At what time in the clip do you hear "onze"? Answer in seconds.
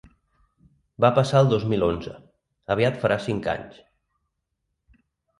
1.87-2.13